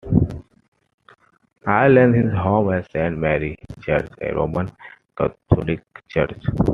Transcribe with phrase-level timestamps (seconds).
[1.67, 4.71] Ireland is home of Saint Mary's Church, a Roman
[5.15, 6.41] Catholic church.